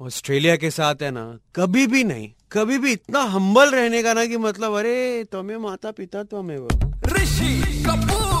Australia 0.00 0.56
के 0.56 0.70
साथ 0.70 1.02
है 1.02 1.10
ना 1.10 1.22
कभी 1.54 1.86
भी 1.86 2.02
नहीं 2.04 2.28
कभी 2.52 2.78
भी 2.78 2.92
इतना 2.92 3.20
हम्बल 3.34 3.70
रहने 3.70 4.02
का 4.02 4.12
ना 4.14 4.24
कि 4.26 4.36
मतलब 4.38 4.72
अरे 4.78 5.24
तुम्हें 5.32 5.56
माता 5.58 5.90
पिता 5.90 6.22
तो 6.22 6.38
हमें 6.38 6.58
वो। 6.58 6.68
ऋषि 7.12 7.84
कपूर। 7.86 8.34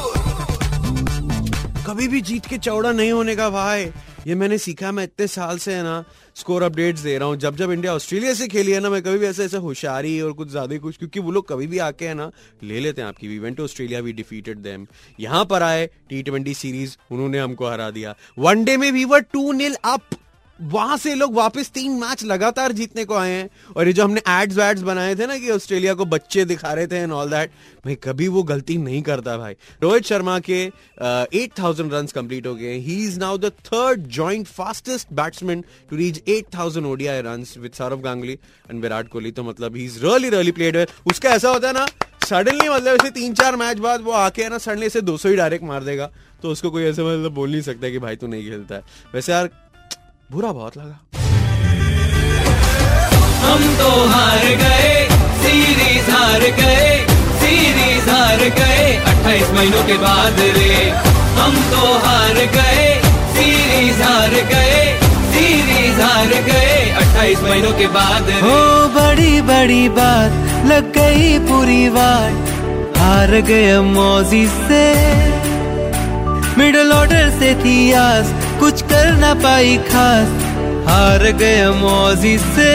कभी 1.86 2.08
भी 2.08 2.20
जीत 2.20 2.46
के 2.46 2.58
चौड़ा 2.58 2.92
नहीं 2.92 3.12
होने 3.12 3.36
का 3.36 3.48
भाई 3.50 3.84
ये 4.26 4.34
मैंने 4.34 4.58
सीखा 4.58 4.90
मैं 4.92 5.04
इतने 5.04 5.26
साल 5.26 5.58
से 5.58 5.74
है 5.74 5.82
ना 5.82 6.04
स्कोर 6.36 6.62
अपडेट्स 6.62 7.00
दे 7.00 7.16
रहा 7.18 7.28
हूँ। 7.28 7.36
जब 7.36 7.56
जब 7.56 7.72
इंडिया 7.72 7.94
ऑस्ट्रेलिया 7.94 8.34
से 8.34 8.48
खेली 8.48 8.72
है 8.72 8.80
ना 8.80 8.90
मैं 8.90 9.02
कभी 9.02 9.18
भी 9.18 9.26
ऐसे 9.26 9.44
ऐसे 9.44 9.56
होशियारी 9.56 10.20
और 10.20 10.32
कुछ 10.32 10.48
ज़्यादा 10.50 10.78
कुछ 10.78 10.96
क्योंकि 10.96 11.20
वो 11.20 11.30
लोग 11.30 11.48
कभी 11.48 11.66
भी 11.66 11.78
आके 11.78 12.08
है 12.08 12.14
ना 12.14 12.30
ले 12.62 12.80
लेते 12.80 13.02
हैं 13.02 13.08
आपकी। 13.08 13.28
We 13.28 13.38
went 13.38 13.60
Australia 13.60 14.00
we 14.00 14.12
defeated 14.12 14.58
them 14.58 14.86
यहाँ 15.20 15.44
पर 15.44 15.62
आए 15.62 15.86
टी 16.08 16.22
ट्वेंटी 16.22 16.54
सीरीज़ 16.54 16.96
उन्होंने 17.10 17.38
हमको 17.38 17.70
हरा 17.70 17.90
दिया। 17.90 18.14
वनडे 18.38 18.76
में 18.76 18.90
we 18.92 19.04
were 19.04 19.20
two 19.32 19.52
nil 19.52 19.76
up 19.84 20.16
वहाँ 20.58 20.96
से 20.96 21.14
लोग 21.14 21.34
वापस 21.34 21.70
तीन 21.70 21.92
मैच 22.00 22.22
लगातार 22.24 22.72
जीतने 22.72 23.04
को 23.04 23.14
आए 23.14 23.32
हैं। 23.32 23.48
और 23.76 23.86
ये 23.86 23.92
जो 23.92 24.04
हमने 24.04 24.20
एड्स 24.28 24.56
वैड्स 24.56 24.82
बनाए 24.82 25.14
थे 25.14 25.26
ना 25.26 25.36
कि 25.38 25.50
ऑस्ट्रेलिया 25.50 25.94
को 25.94 26.04
बच्चे 26.06 26.44
दिखा 26.44 26.72
रहे 26.72 26.86
थे 26.86 26.96
एंड 26.96 27.12
ऑल 27.12 27.30
दैट 27.30 27.50
भाई 27.84 27.94
कभी 28.04 28.28
वो 28.28 28.42
गलती 28.44 28.76
नहीं 28.78 29.02
करता 29.02 29.36
भाई। 29.38 29.56
रोहित 29.82 30.04
शर्मा 30.04 30.38
के 30.40 30.62
एट 30.62 31.58
थाउज़ेंड 31.58 31.92
रन 31.94 32.06
कंप्लीट 32.14 32.46
हो 32.46 32.54
गए 32.54 32.74
he. 32.78 32.96
Is 33.06 33.18
now 33.20 33.38
the 33.38 33.52
third 33.66 34.06
joint 34.16 34.46
fastest 34.48 35.12
batsman 35.14 35.64
to 35.90 35.96
reach 35.96 36.22
eight 36.28 36.54
thousand 36.54 36.86
ODI 36.86 37.20
run 37.22 37.44
with 37.58 37.72
Sourav 37.72 38.02
Ganguly 38.02 38.38
and 38.70 38.82
Virat 38.82 39.08
Kohli 39.08 39.30
तो 39.32 39.44
मतलब 39.44 39.76
he 39.76 39.84
is 39.84 39.98
really 40.04 40.30
really 40.30 40.52
played 40.52 40.86
उसका 41.06 41.30
ऐसा 41.30 41.50
होता 41.50 41.68
है 41.68 41.74
ना 41.74 41.86
सडनली 42.26 42.68
मतलब 42.68 42.94
ऐसे 42.94 43.10
तीन 43.10 43.34
चार 43.34 43.56
मैच 43.56 43.78
बाद 43.78 44.00
वो 44.02 44.12
आके 44.12 44.42
है 44.42 44.48
ना 44.50 44.58
सडनली 44.58 44.86
ऐसे 44.86 45.00
दो 45.00 45.16
ही 45.16 45.36
डायरेक्ट 45.36 45.64
मार 45.64 45.84
देगा। 45.84 46.10
तो 46.42 46.50
उसको 46.50 46.70
कोई 46.70 46.82
ऐसे 46.84 47.02
मतलब 47.02 47.32
बोल 47.34 47.50
नहीं 47.50 47.60
सकता 47.62 47.88
कि 47.90 47.98
भाई 47.98 48.16
तू 48.16 48.26
नहीं 48.26 48.42
खेलता 48.44 48.74
है। 48.74 48.82
वैसे 49.14 49.32
यार 49.32 49.48
बुरा 50.32 50.50
बहुत 50.52 50.76
लगा। 50.76 50.98
हम 53.42 53.60
तो 53.78 53.90
हार 54.12 54.44
गए 54.62 54.88
सीरीज़ 55.42 56.10
हार 56.10 56.40
गए 56.60 56.88
सीरीज़ 57.42 58.08
हार 58.10 58.42
गए 58.58 58.88
अट्ठाईस 59.10 59.50
महीनों 59.56 59.84
के 59.86 59.96
बाद 59.98 60.40
रे। 60.56 60.74
हम 61.36 61.54
तो 61.70 61.92
हार 62.06 62.40
गए 62.56 62.88
सीरीज़ 63.36 64.02
हार 64.02 64.34
गए 64.50 64.82
सीरीज़ 65.36 66.00
हार 66.00 66.34
गए 66.48 66.90
अट्ठाईस 67.02 67.42
महीनों 67.42 67.72
के 67.78 67.86
बाद 67.98 68.30
हो 68.42 68.58
बड़ी 68.98 69.40
बड़ी 69.52 69.88
बात 70.00 70.66
लग 70.72 70.92
गई 70.98 71.38
पूरी 71.48 71.88
बात 71.98 72.96
हार 72.98 73.40
गए 73.50 73.78
मौजी 73.94 74.46
से। 74.48 74.84
मिडल 76.58 76.92
ऑर्डर 76.92 77.30
से 77.30 77.54
थी 77.54 77.92
आस, 77.92 78.32
कुछ 78.60 78.82
कर 78.82 79.10
ना 79.12 79.32
पाई 79.34 79.76
खास। 79.88 80.28
हार 80.88 81.24
गए 81.32 81.66
मौजी 81.70 82.36
से। 82.38 82.70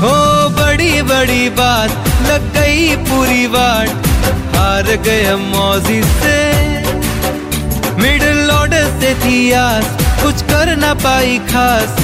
हो, 0.00 0.16
बड़ी 0.50 1.02
बड़ी 1.02 1.48
बात, 1.50 1.90
लग 2.28 2.52
गई 2.54 2.96
पूरी 3.06 3.46
बात 3.46 4.06
हार 4.56 4.90
गए 5.06 5.34
मौजी 5.44 6.02
से। 6.16 6.36
मिडल 8.02 8.50
ऑर्डर 8.50 8.84
से 9.00 9.14
थी 9.14 9.40
आस, 9.52 9.96
कुछ 10.22 10.42
कर 10.42 10.76
ना 10.76 10.92
पाई 11.04 11.38
खास। 11.50 11.96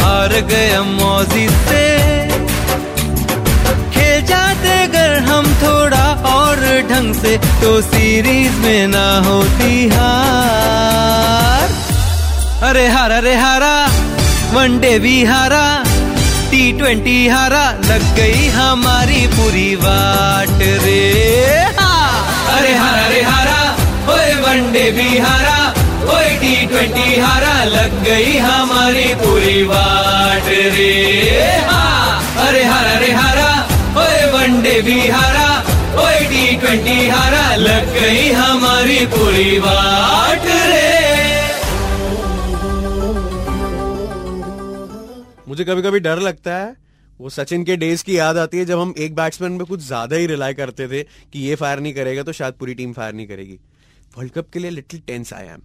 हार 0.00 0.40
गए 0.50 0.78
मौजी 0.92 1.48
से। 1.64 1.86
खेल 3.90 4.22
जाते 4.26 4.78
अगर 4.82 5.18
हम 5.22 5.52
थोड़ा 5.54 5.99
ढंग 6.90 7.14
से 7.14 7.36
तो 7.60 7.70
सीरीज़ 7.82 8.56
में 8.62 8.86
ना 8.88 9.08
होती 9.26 9.74
हार। 9.88 11.68
अरे 12.68 12.86
हारा 12.88 13.18
रे 13.26 13.34
हारा 13.36 13.74
वनडे 14.54 14.98
भी 14.98 15.16
हारा 15.24 15.64
टी 16.50 16.62
ट्वेंटी 16.78 17.18
हारा, 17.28 17.64
लग 17.88 18.04
गई 18.16 18.48
हमारी 18.54 19.26
पूरी 19.34 19.74
वाट 19.82 20.62
रे। 20.84 21.02
अरे 22.54 22.72
हारा 22.74 23.06
रे 23.08 23.20
हारा, 23.22 23.60
ओए 24.14 24.32
वनडे 24.42 24.86
भी 24.96 25.18
हारा, 25.18 25.58
ओए 26.14 26.30
टी 26.40 26.54
ट्वेंटी 26.66 27.20
हारा, 27.20 27.54
लग 27.74 27.92
गई 28.04 28.36
हमारी 28.38 29.08
पूरी 29.22 29.62
वाट 29.70 30.48
रे। 30.76 30.94
अरे 32.46 32.64
हारा 32.64 32.98
रे 32.98 33.12
हारा, 33.12 33.50
ओए 34.02 34.20
वनडे 34.32 34.76
भी 34.82 35.00
हारा 35.08 35.39
ओए 36.70 36.76
टी 36.76 36.82
ट्वेंटी 36.82 37.08
हारा 37.08 37.54
लग 37.56 37.86
गई 37.94 38.30
हमारी 38.30 39.06
पूरी 39.06 39.58
बाट 39.60 40.44
रे। 40.44 40.90
मुझे 45.48 45.64
कभी 45.64 45.82
कभी 45.82 46.00
डर 46.00 46.18
लगता 46.18 46.54
है, 46.56 46.76
वो 47.20 47.30
सचिन 47.30 47.64
के 47.64 47.76
डेज़ 47.76 48.04
की 48.04 48.18
याद 48.18 48.36
आती 48.38 48.58
है 48.58 48.64
जब 48.64 48.78
हम 48.80 48.94
एक 48.98 49.14
बैट्समैन 49.14 49.58
पे 49.58 49.64
कुछ 49.64 49.80
ज़्यादा 49.80 50.16
ही 50.16 50.26
रिलाई 50.26 50.54
करते 50.54 50.88
थे 50.88 51.02
कि 51.02 51.40
ये 51.40 51.54
फायर 51.54 51.80
नहीं 51.80 51.94
करेगा 51.94 52.22
तो 52.22 52.32
शायद 52.32 52.54
पूरी 52.54 52.74
टीम 52.74 52.92
फायर 52.92 53.14
नहीं 53.14 53.26
करेगी। 53.26 53.58
वर्ल्ड 54.18 54.32
कप 54.32 54.50
के 54.52 54.58
लिए 54.58 54.70
लिटिल 54.70 55.02
टेंस 55.06 55.32
आई 55.32 55.46
एम 55.46 55.60